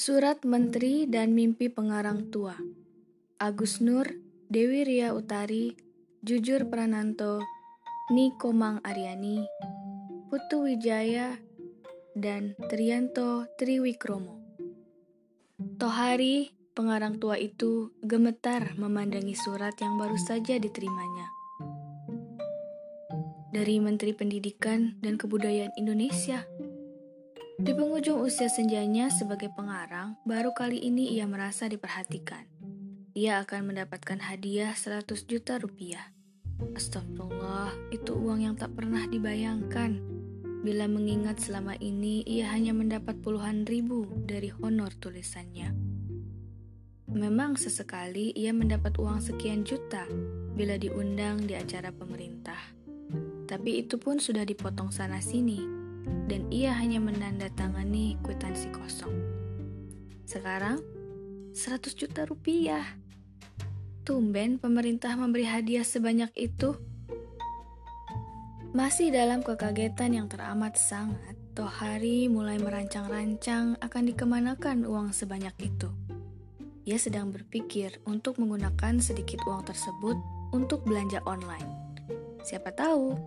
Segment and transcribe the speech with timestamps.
[0.00, 2.56] Surat Menteri dan Mimpi Pengarang Tua
[3.36, 4.08] Agus Nur,
[4.48, 5.76] Dewi Ria Utari,
[6.24, 7.44] Jujur Prananto,
[8.08, 9.44] Nikomang Aryani,
[10.32, 11.36] Putu Wijaya,
[12.16, 14.40] dan Trianto Triwikromo.
[15.76, 21.28] Tohari, pengarang tua itu, gemetar memandangi surat yang baru saja diterimanya.
[23.52, 26.48] Dari Menteri Pendidikan dan Kebudayaan Indonesia.
[27.60, 32.48] Di penghujung usia senjanya sebagai pengarang, baru kali ini ia merasa diperhatikan.
[33.12, 36.08] Ia akan mendapatkan hadiah 100 juta rupiah.
[36.72, 40.00] Astagfirullah, itu uang yang tak pernah dibayangkan.
[40.64, 45.76] Bila mengingat selama ini ia hanya mendapat puluhan ribu dari honor tulisannya.
[47.12, 50.08] Memang sesekali ia mendapat uang sekian juta
[50.56, 52.72] bila diundang di acara pemerintah.
[53.44, 55.79] Tapi itu pun sudah dipotong sana-sini
[56.30, 59.14] dan ia hanya menandatangani kwitansi kosong.
[60.28, 60.78] Sekarang
[61.50, 62.86] 100 juta rupiah.
[64.06, 66.78] Tumben pemerintah memberi hadiah sebanyak itu.
[68.70, 75.90] Masih dalam kekagetan yang teramat sangat, Tohari mulai merancang-rancang akan dikemanakan uang sebanyak itu.
[76.86, 80.14] Ia sedang berpikir untuk menggunakan sedikit uang tersebut
[80.54, 81.68] untuk belanja online.
[82.46, 83.18] Siapa tahu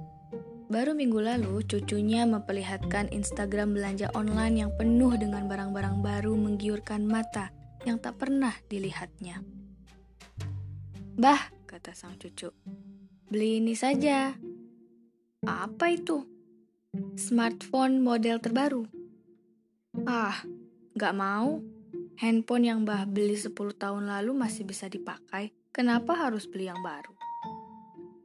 [0.71, 7.51] Baru minggu lalu, cucunya memperlihatkan Instagram belanja online yang penuh dengan barang-barang baru menggiurkan mata
[7.83, 9.43] yang tak pernah dilihatnya.
[11.19, 12.49] Bah, kata sang cucu,
[13.27, 14.33] beli ini saja.
[15.43, 16.23] Apa itu?
[17.19, 18.87] Smartphone model terbaru.
[20.07, 20.41] Ah,
[20.95, 21.59] gak mau.
[22.17, 25.51] Handphone yang bah beli 10 tahun lalu masih bisa dipakai.
[25.73, 27.22] Kenapa harus beli yang baru?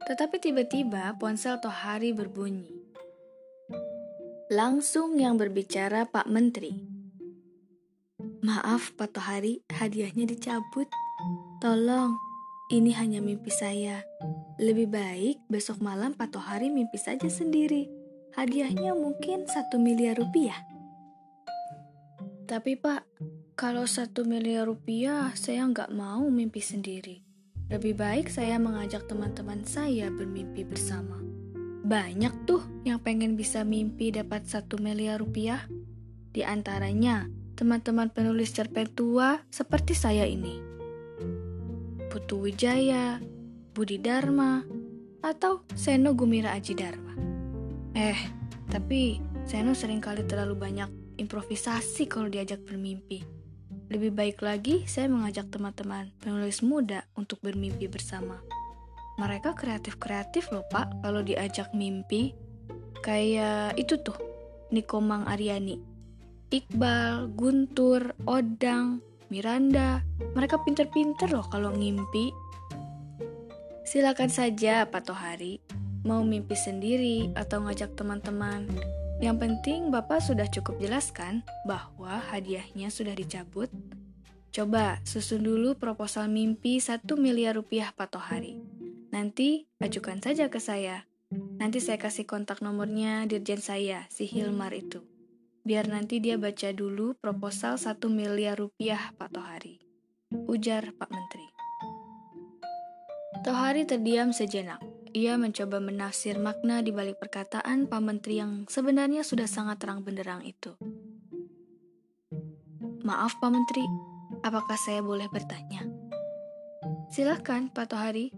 [0.07, 2.71] Tetapi tiba-tiba ponsel Tohari berbunyi.
[4.49, 6.73] Langsung yang berbicara Pak Menteri.
[8.41, 10.89] Maaf Pak Tohari, hadiahnya dicabut.
[11.59, 12.15] Tolong,
[12.73, 14.01] ini hanya mimpi saya.
[14.57, 17.87] Lebih baik besok malam Pak Tohari mimpi saja sendiri.
[18.33, 20.57] Hadiahnya mungkin satu miliar rupiah.
[22.49, 23.05] Tapi Pak,
[23.53, 27.28] kalau satu miliar rupiah saya nggak mau mimpi sendiri.
[27.69, 31.21] Lebih baik saya mengajak teman-teman saya bermimpi bersama.
[31.85, 35.69] Banyak tuh yang pengen bisa mimpi dapat satu miliar rupiah.
[36.33, 40.57] Di antaranya, teman-teman penulis cerpen tua seperti saya ini.
[42.09, 43.21] Putu Wijaya,
[43.77, 44.65] Budi Dharma,
[45.21, 47.13] atau Seno Gumira Aji Dharma.
[47.93, 48.17] Eh,
[48.65, 50.89] tapi Seno sering kali terlalu banyak
[51.21, 53.38] improvisasi kalau diajak bermimpi.
[53.89, 58.37] Lebih baik lagi, saya mengajak teman-teman penulis muda untuk bermimpi bersama.
[59.17, 62.37] Mereka kreatif-kreatif loh pak kalau diajak mimpi.
[63.01, 64.13] Kayak itu tuh,
[64.69, 65.81] Nikomang Aryani.
[66.53, 69.01] Iqbal, Guntur, Odang,
[69.33, 70.05] Miranda.
[70.37, 72.29] Mereka pinter-pinter loh kalau ngimpi.
[73.89, 75.57] Silakan saja Pak Tohari,
[76.05, 78.69] mau mimpi sendiri atau ngajak teman-teman.
[79.19, 83.67] Yang penting Bapak sudah cukup jelaskan bahwa hadiahnya sudah dicabut.
[84.55, 88.63] Coba susun dulu proposal mimpi 1 miliar rupiah Pak Tohari.
[89.11, 91.03] Nanti ajukan saja ke saya.
[91.59, 95.03] Nanti saya kasih kontak nomornya dirjen saya, si Hilmar itu.
[95.67, 99.83] Biar nanti dia baca dulu proposal 1 miliar rupiah Pak Tohari.
[100.47, 101.47] Ujar Pak Menteri.
[103.43, 104.88] Tohari terdiam sejenak.
[105.09, 110.45] Ia mencoba menafsir makna di balik perkataan Pak Menteri yang sebenarnya sudah sangat terang benderang
[110.45, 110.77] itu.
[113.01, 113.81] Maaf Pak Menteri,
[114.45, 115.81] apakah saya boleh bertanya?
[117.09, 118.29] Silahkan Pak Tohari.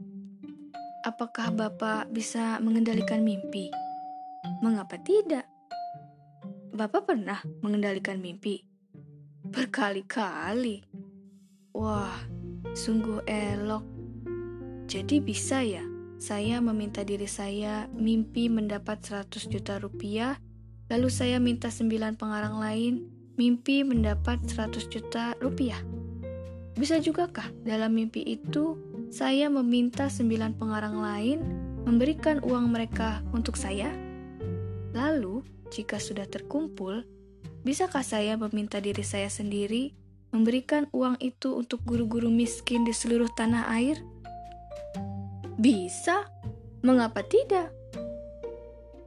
[1.03, 3.67] Apakah Bapak bisa mengendalikan mimpi?
[4.63, 5.43] Mengapa tidak?
[6.71, 8.63] Bapak pernah mengendalikan mimpi?
[9.43, 10.87] Berkali-kali.
[11.75, 12.15] Wah,
[12.71, 13.83] sungguh elok.
[14.87, 15.90] Jadi bisa ya?
[16.21, 20.37] Saya meminta diri saya mimpi mendapat 100 juta rupiah,
[20.85, 23.09] lalu saya minta 9 pengarang lain
[23.41, 25.81] mimpi mendapat 100 juta rupiah.
[26.77, 28.77] Bisa juga kah dalam mimpi itu
[29.09, 31.41] saya meminta 9 pengarang lain
[31.89, 33.89] memberikan uang mereka untuk saya?
[34.93, 35.41] Lalu,
[35.73, 37.01] jika sudah terkumpul,
[37.65, 39.97] bisakah saya meminta diri saya sendiri
[40.29, 43.97] memberikan uang itu untuk guru-guru miskin di seluruh tanah air?
[45.61, 46.25] Bisa?
[46.81, 47.69] Mengapa tidak?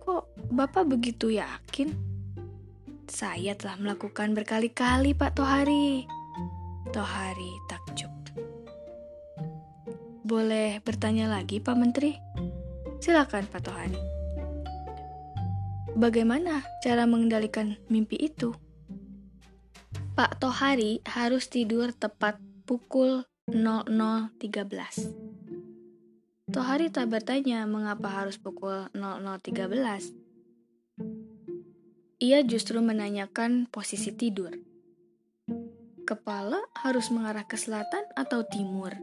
[0.07, 1.91] Kok Bapak begitu yakin?
[3.11, 6.07] Saya telah melakukan berkali-kali, Pak Tohari.
[6.95, 8.15] Tohari takjub.
[10.23, 12.15] Boleh bertanya lagi, Pak Menteri?
[13.03, 13.99] Silakan, Pak Tohari.
[15.99, 18.55] Bagaimana cara mengendalikan mimpi itu?
[20.15, 25.24] Pak Tohari harus tidur tepat pukul 00.13.
[26.55, 30.15] Tohari tak bertanya mengapa harus pukul 00.13.
[32.23, 34.55] Ia justru menanyakan posisi tidur.
[36.07, 38.95] Kepala harus mengarah ke selatan atau timur?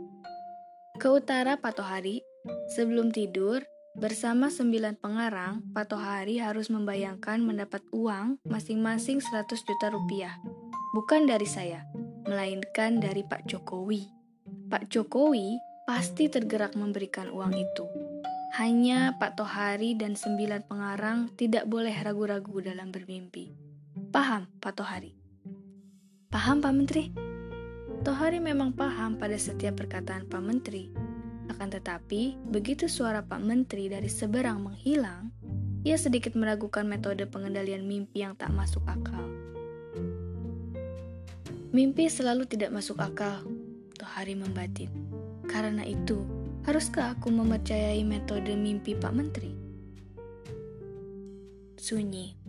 [0.96, 2.24] Ke utara Pak Tohari.
[2.72, 10.40] Sebelum tidur, Bersama sembilan pengarang, Pak Tohari harus membayangkan mendapat uang masing-masing 100 juta rupiah.
[10.96, 11.84] Bukan dari saya,
[12.24, 14.08] melainkan dari Pak Jokowi.
[14.72, 15.60] Pak Jokowi
[15.92, 17.84] pasti tergerak memberikan uang itu.
[18.56, 23.52] Hanya Pak Tohari dan sembilan pengarang tidak boleh ragu-ragu dalam bermimpi.
[24.08, 25.12] Paham, Pak Tohari?
[26.32, 27.12] Paham, Pak Menteri?
[28.08, 30.96] Tohari memang paham pada setiap perkataan Pak Menteri,
[31.52, 35.28] akan tetapi, begitu suara Pak Menteri dari seberang menghilang,
[35.84, 39.28] ia sedikit meragukan metode pengendalian mimpi yang tak masuk akal.
[41.76, 43.44] Mimpi selalu tidak masuk akal,
[44.00, 45.20] Tohari membatin.
[45.52, 46.24] Karena itu,
[46.64, 49.52] haruskah aku mempercayai metode mimpi Pak Menteri?
[51.76, 52.40] Sunyi.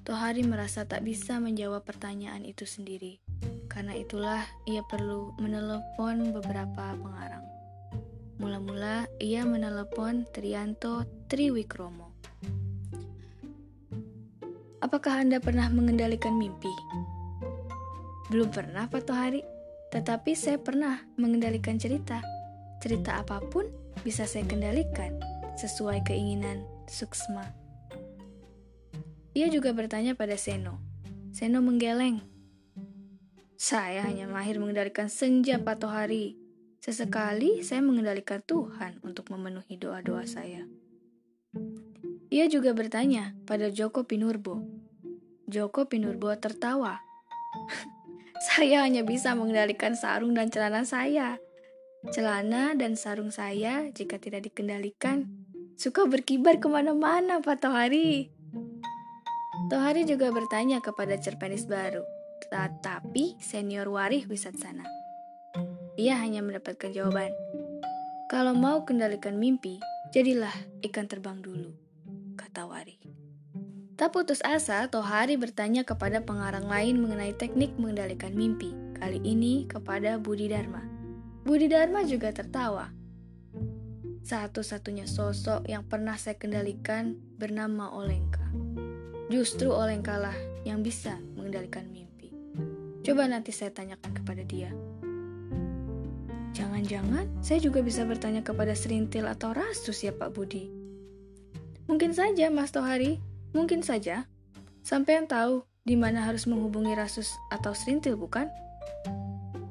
[0.00, 3.20] Tohari merasa tak bisa menjawab pertanyaan itu sendiri.
[3.68, 7.44] Karena itulah ia perlu menelepon beberapa pengarang.
[8.40, 12.16] Mula-mula ia menelepon Trianto Triwikromo.
[14.80, 16.72] Apakah Anda pernah mengendalikan mimpi?
[18.32, 19.44] Belum pernah, Pak Tohari.
[19.92, 22.37] Tetapi saya pernah mengendalikan cerita.
[22.78, 23.66] Cerita apa pun
[24.06, 25.18] bisa saya kendalikan
[25.58, 27.42] sesuai keinginan Suksma.
[29.34, 30.78] Ia juga bertanya pada Seno.
[31.34, 32.22] Seno menggeleng.
[33.58, 36.38] Saya hanya mahir mengendalikan senja Pak Tohari.
[36.78, 40.62] Sesekali saya mengendalikan Tuhan untuk memenuhi doa-doa saya.
[42.30, 44.62] Ia juga bertanya pada Joko Pinurbo.
[45.50, 47.02] Joko Pinurbo tertawa.
[48.54, 51.42] saya hanya bisa mengendalikan sarung dan celana saya.
[52.06, 55.26] Celana dan sarung saya, jika tidak dikendalikan,
[55.74, 58.30] suka berkibar ke mana-mana, Pak Tohari.
[59.66, 62.06] Tohari juga bertanya kepada cerpenis baru,
[62.46, 64.86] tetapi senior Warih Wisatsana.
[65.98, 67.34] Ia hanya mendapatkan jawaban.
[68.30, 69.82] Kalau mau kendalikan mimpi,
[70.14, 70.54] jadilah
[70.86, 71.74] ikan terbang dulu,
[72.38, 73.02] kata Wari.
[73.98, 80.22] Tak putus asa, Tohari bertanya kepada pengarang lain mengenai teknik mengendalikan mimpi, kali ini kepada
[80.22, 80.97] Budi Dharma.
[81.48, 82.92] Budi Dharma juga tertawa.
[84.20, 88.44] Satu-satunya sosok yang pernah saya kendalikan bernama Olengka.
[89.32, 90.36] Justru Olengka lah
[90.68, 92.36] yang bisa mengendalikan mimpi.
[93.00, 94.68] Coba nanti saya tanyakan kepada dia.
[96.52, 100.68] Jangan-jangan saya juga bisa bertanya kepada Serintil atau Rasus ya Pak Budi.
[101.88, 103.24] Mungkin saja Mas Tohari,
[103.56, 104.28] mungkin saja.
[104.84, 108.52] Sampai yang tahu di mana harus menghubungi Rasus atau Serintil bukan?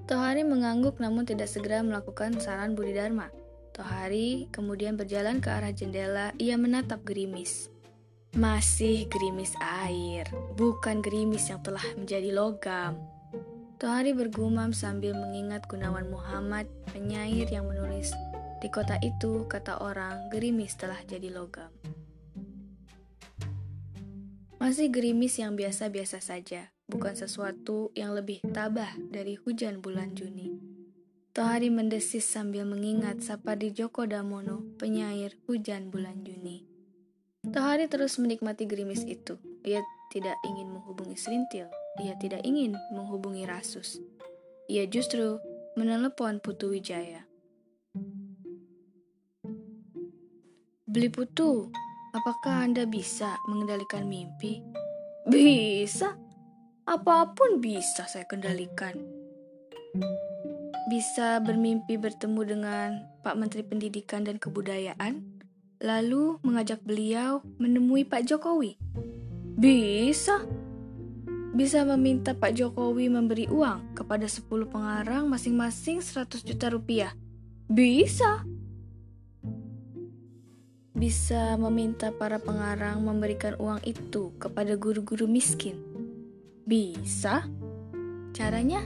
[0.07, 3.27] Tohari mengangguk namun tidak segera melakukan saran Budi Dharma.
[3.75, 7.67] Tohari kemudian berjalan ke arah jendela, ia menatap gerimis.
[8.31, 10.23] Masih gerimis air,
[10.55, 12.95] bukan gerimis yang telah menjadi logam.
[13.83, 18.15] Tohari bergumam sambil mengingat Gunawan Muhammad, penyair yang menulis,
[18.63, 21.69] di kota itu, kata orang, gerimis telah jadi logam.
[24.57, 30.55] Masih gerimis yang biasa-biasa saja, bukan sesuatu yang lebih tabah dari hujan bulan Juni.
[31.35, 36.65] Tohari mendesis sambil mengingat Sapadi Joko Damono, penyair hujan bulan Juni.
[37.45, 39.37] Tohari terus menikmati gerimis itu.
[39.61, 41.67] Ia tidak ingin menghubungi Serintil,
[42.01, 44.01] ia tidak ingin menghubungi Rasus.
[44.71, 45.37] Ia justru
[45.77, 47.27] menelepon Putu Wijaya.
[50.87, 51.69] Beli Putu,
[52.15, 54.63] apakah Anda bisa mengendalikan mimpi?
[55.29, 56.26] Bisa.
[56.87, 58.95] Apa pun bisa saya kendalikan.
[60.87, 62.89] Bisa bermimpi bertemu dengan
[63.27, 65.19] Pak Menteri Pendidikan dan Kebudayaan,
[65.83, 68.79] lalu mengajak beliau menemui Pak Jokowi.
[69.59, 70.47] Bisa
[71.57, 77.11] bisa meminta Pak Jokowi memberi uang kepada 10 pengarang masing-masing 100 juta rupiah.
[77.67, 78.45] Bisa.
[80.93, 85.86] Bisa meminta para pengarang memberikan uang itu kepada guru-guru miskin.
[86.67, 87.47] Bisa.
[88.35, 88.83] Caranya?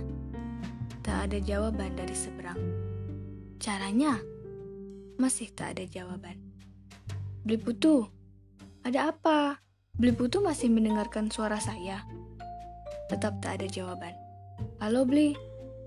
[1.01, 2.61] Tak ada jawaban dari seberang.
[3.57, 4.21] Caranya?
[5.17, 6.37] Masih tak ada jawaban.
[7.41, 8.05] Beli putu,
[8.85, 9.57] ada apa?
[9.97, 12.05] Beli putu masih mendengarkan suara saya.
[13.09, 14.13] Tetap tak ada jawaban.
[14.77, 15.33] Halo Bli,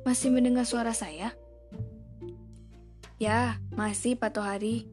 [0.02, 1.30] masih mendengar suara saya?
[3.22, 4.90] Ya, masih Pak Tohari.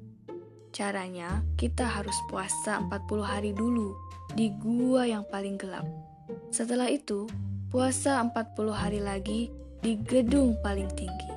[0.70, 3.98] Caranya, kita harus puasa 40 hari dulu
[4.38, 6.11] di gua yang paling gelap.
[6.52, 7.32] Setelah itu,
[7.72, 9.48] puasa 40 hari lagi
[9.80, 11.32] di gedung paling tinggi.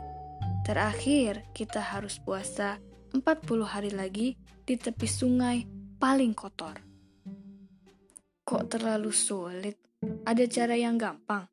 [0.66, 2.82] Terakhir, kita harus puasa
[3.14, 3.22] 40
[3.62, 4.34] hari lagi
[4.66, 5.62] di tepi sungai
[6.02, 6.82] paling kotor.
[8.42, 9.78] Kok terlalu sulit?
[10.26, 11.46] Ada cara yang gampang?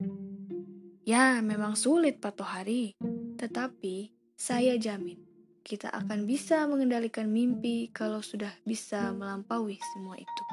[1.06, 2.98] Ya, memang sulit Pak Tohari.
[3.38, 10.44] Tetapi, saya jamin kita akan bisa mengendalikan mimpi kalau sudah bisa melampaui semua itu.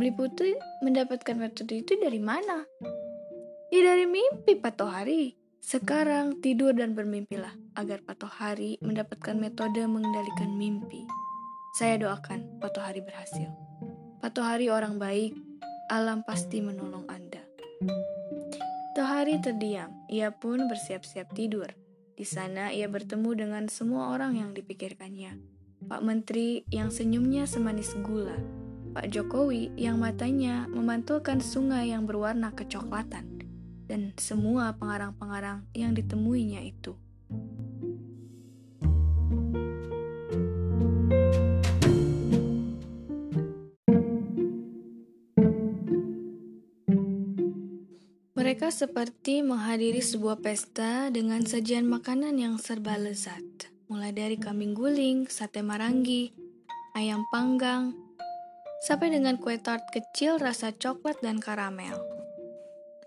[0.00, 2.64] Beli Putri mendapatkan metode itu dari mana?
[3.68, 5.36] Ya dari mimpi Pak Tohari.
[5.62, 11.04] Sekarang tidur dan bermimpilah agar Pak Tohari mendapatkan metode mengendalikan mimpi.
[11.76, 13.48] Saya doakan Pak Tohari berhasil.
[14.20, 15.36] Pak Tohari orang baik,
[15.88, 17.40] alam pasti menolong Anda.
[18.92, 21.72] Tohari terdiam, ia pun bersiap-siap tidur.
[22.12, 25.40] Di sana ia bertemu dengan semua orang yang dipikirkannya.
[25.88, 28.61] Pak Menteri yang senyumnya semanis gula.
[28.92, 33.40] Pak Jokowi yang matanya memantulkan sungai yang berwarna kecoklatan.
[33.88, 36.92] Dan semua pengarang-pengarang yang ditemuinya itu.
[48.36, 55.24] Mereka seperti menghadiri sebuah pesta dengan sajian makanan yang serba lezat, mulai dari kambing guling,
[55.32, 56.36] sate marangi,
[56.92, 57.96] ayam panggang,
[58.82, 62.02] sampai dengan kue tart kecil rasa coklat dan karamel.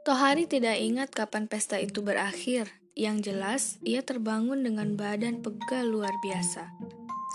[0.08, 2.72] Tohari tidak ingat kapan pesta itu berakhir.
[2.96, 6.72] Yang jelas, ia terbangun dengan badan pegal luar biasa,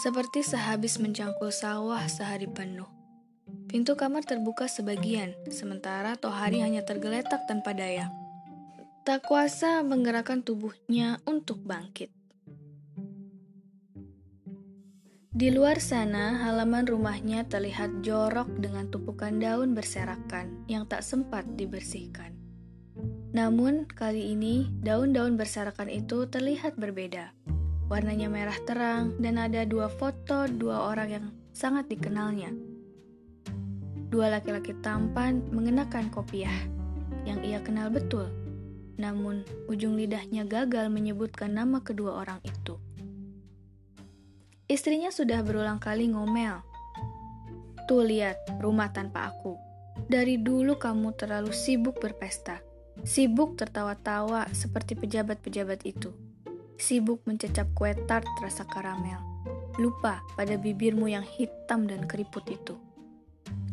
[0.00, 2.88] seperti sehabis mencangkul sawah sehari penuh.
[3.68, 8.08] Pintu kamar terbuka sebagian, sementara Tohari hanya tergeletak tanpa daya.
[9.04, 12.19] Tak kuasa menggerakkan tubuhnya untuk bangkit.
[15.30, 22.34] Di luar sana, halaman rumahnya terlihat jorok dengan tumpukan daun berserakan yang tak sempat dibersihkan.
[23.30, 27.30] Namun, kali ini daun-daun berserakan itu terlihat berbeda.
[27.86, 32.50] Warnanya merah terang dan ada dua foto dua orang yang sangat dikenalnya
[34.10, 36.66] Dua laki-laki tampan mengenakan kopiah
[37.22, 38.26] yang ia kenal betul.
[38.98, 42.74] Namun, ujung lidahnya gagal menyebutkan nama kedua orang itu.
[44.70, 46.62] Istrinya sudah berulang kali ngomel.
[47.90, 49.58] Tuh lihat, rumah tanpa aku.
[50.06, 52.62] Dari dulu kamu terlalu sibuk berpesta.
[53.02, 56.14] Sibuk tertawa-tawa seperti pejabat-pejabat itu.
[56.78, 59.18] Sibuk mencecap kue tart rasa karamel.
[59.82, 62.78] Lupa pada bibirmu yang hitam dan keriput itu.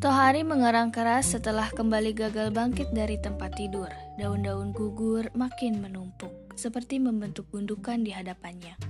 [0.01, 3.93] Tohari mengerang keras setelah kembali gagal bangkit dari tempat tidur.
[4.17, 8.86] Daun-daun gugur makin menumpuk, seperti membentuk gundukan di hadapannya.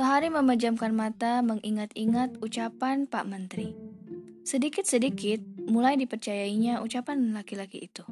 [0.00, 3.76] Tohari memejamkan mata mengingat-ingat ucapan Pak Menteri.
[4.48, 8.08] Sedikit-sedikit mulai dipercayainya ucapan laki-laki itu.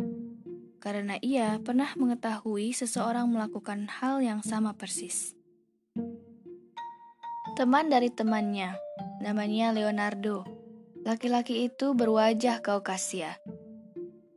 [0.85, 5.33] Karena ia pernah mengetahui seseorang melakukan hal yang sama persis.
[7.57, 8.77] Teman dari temannya,
[9.25, 10.45] namanya Leonardo,
[11.09, 13.41] Laki-laki itu berwajah Kaukasia.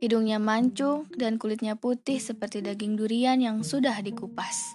[0.00, 4.72] Hidungnya mancung dan kulitnya putih seperti daging durian yang sudah dikupas.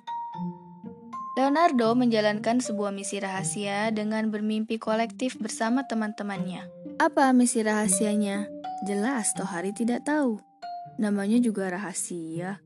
[1.38, 6.66] Leonardo menjalankan sebuah misi rahasia dengan bermimpi kolektif bersama teman-temannya.
[6.98, 8.50] Apa misi rahasianya?
[8.90, 10.42] Jelas Tohari tidak tahu.
[10.98, 12.58] Namanya juga rahasia.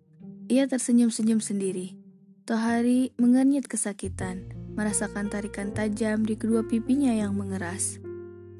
[0.47, 1.99] Ia tersenyum-senyum sendiri.
[2.47, 7.99] Tohari mengernyit kesakitan, merasakan tarikan tajam di kedua pipinya yang mengeras.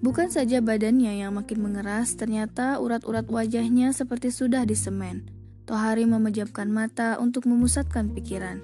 [0.04, 5.32] Bukan saja badannya yang makin mengeras, ternyata urat-urat wajahnya seperti sudah disemen.
[5.64, 8.60] Tohari memejamkan mata untuk memusatkan pikiran,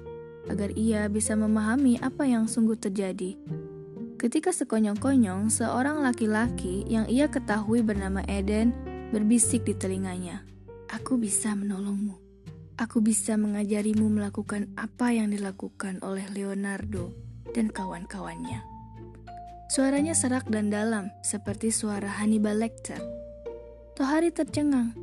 [0.48, 3.36] agar ia bisa memahami apa yang sungguh terjadi.
[4.18, 8.74] Ketika sekonyong-konyong, seorang laki-laki yang ia ketahui bernama Eden
[9.14, 10.42] berbisik di telinganya.
[10.90, 12.18] Aku bisa menolongmu.
[12.74, 17.14] Aku bisa mengajarimu melakukan apa yang dilakukan oleh Leonardo
[17.54, 18.58] dan kawan-kawannya.
[19.70, 22.98] Suaranya serak dan dalam, seperti suara Hannibal Lecter.
[23.94, 24.96] Tohari tercengang.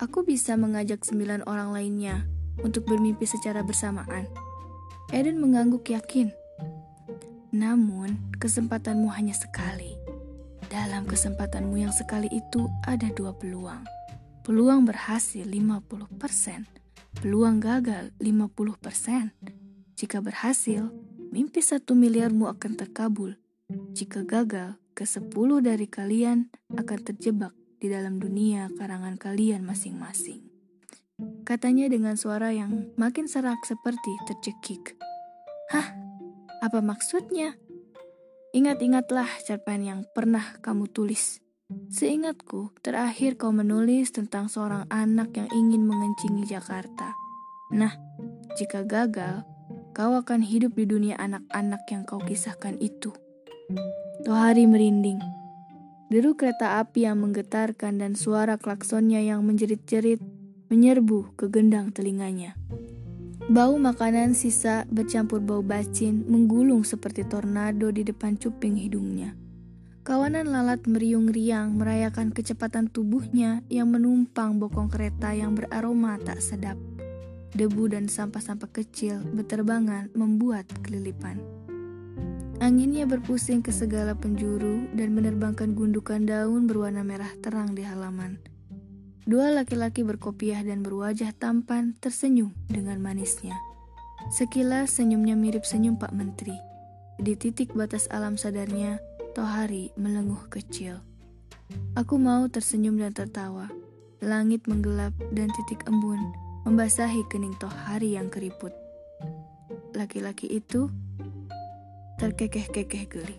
[0.00, 4.28] Aku bisa mengajak sembilan orang lainnya untuk bermimpi secara bersamaan.
[5.10, 6.30] Eden mengangguk yakin.
[7.50, 9.98] Namun, kesempatanmu hanya sekali.
[10.70, 13.82] Dalam kesempatanmu yang sekali itu ada dua peluang.
[14.46, 15.98] Peluang berhasil 50%,
[17.18, 19.34] peluang gagal 50%.
[19.98, 20.88] Jika berhasil,
[21.34, 23.34] mimpi satu miliarmu akan terkabul.
[23.92, 30.49] Jika gagal, ke sepuluh dari kalian akan terjebak di dalam dunia karangan kalian masing-masing.
[31.44, 34.94] Katanya dengan suara yang makin serak seperti tercekik.
[35.74, 35.96] Hah?
[36.60, 37.56] Apa maksudnya?
[38.50, 41.38] Ingat-ingatlah cerpen yang pernah kamu tulis.
[41.70, 47.14] Seingatku, terakhir kau menulis tentang seorang anak yang ingin mengencingi Jakarta.
[47.70, 47.94] Nah,
[48.58, 49.46] jika gagal,
[49.94, 53.14] kau akan hidup di dunia anak-anak yang kau kisahkan itu.
[54.26, 55.22] Tohari merinding.
[56.10, 60.18] Deru kereta api yang menggetarkan dan suara klaksonnya yang menjerit-jerit
[60.70, 62.54] menyerbu ke gendang telinganya.
[63.50, 69.34] Bau makanan sisa bercampur bau bacin menggulung seperti tornado di depan cuping hidungnya.
[70.06, 76.78] Kawanan lalat meriung riang merayakan kecepatan tubuhnya yang menumpang bokong kereta yang beraroma tak sedap.
[77.50, 81.42] Debu dan sampah-sampah kecil berterbangan membuat kelilipan.
[82.62, 88.38] Anginnya berpusing ke segala penjuru dan menerbangkan gundukan daun berwarna merah terang di halaman.
[89.28, 93.56] Dua laki-laki berkopiah dan berwajah tampan tersenyum dengan manisnya.
[94.32, 96.56] Sekilas senyumnya mirip senyum Pak Menteri.
[97.20, 99.00] Di titik batas alam sadarnya,
[99.30, 100.98] Tohari melenguh kecil.
[101.94, 103.70] Aku mau tersenyum dan tertawa.
[104.20, 106.18] Langit menggelap dan titik embun
[106.66, 108.74] membasahi kening toh hari yang keriput.
[109.96, 110.90] Laki-laki itu
[112.20, 113.36] terkekeh-kekeh geli.